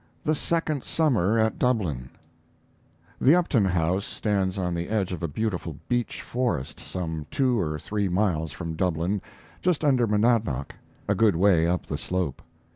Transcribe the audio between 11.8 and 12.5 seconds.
the slope.